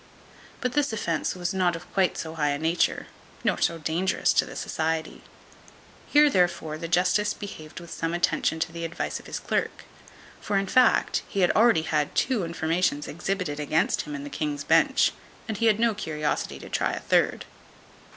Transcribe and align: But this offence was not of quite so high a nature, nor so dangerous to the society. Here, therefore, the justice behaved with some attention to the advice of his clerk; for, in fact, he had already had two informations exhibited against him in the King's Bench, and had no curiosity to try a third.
But 0.61 0.73
this 0.73 0.91
offence 0.91 1.35
was 1.35 1.53
not 1.53 1.75
of 1.75 1.93
quite 1.93 2.17
so 2.17 2.33
high 2.33 2.49
a 2.49 2.57
nature, 2.57 3.05
nor 3.43 3.61
so 3.61 3.77
dangerous 3.77 4.33
to 4.33 4.45
the 4.47 4.55
society. 4.55 5.21
Here, 6.07 6.27
therefore, 6.27 6.79
the 6.79 6.87
justice 6.87 7.35
behaved 7.35 7.79
with 7.79 7.91
some 7.93 8.15
attention 8.15 8.59
to 8.61 8.71
the 8.71 8.83
advice 8.83 9.19
of 9.19 9.27
his 9.27 9.37
clerk; 9.39 9.83
for, 10.39 10.57
in 10.57 10.65
fact, 10.65 11.21
he 11.27 11.41
had 11.41 11.51
already 11.51 11.83
had 11.83 12.15
two 12.15 12.43
informations 12.43 13.07
exhibited 13.07 13.59
against 13.59 14.01
him 14.01 14.15
in 14.15 14.23
the 14.23 14.31
King's 14.31 14.63
Bench, 14.63 15.11
and 15.47 15.59
had 15.59 15.79
no 15.79 15.93
curiosity 15.93 16.57
to 16.57 16.67
try 16.69 16.93
a 16.93 16.99
third. 16.99 17.45